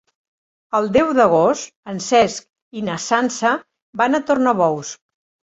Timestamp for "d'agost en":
1.17-1.99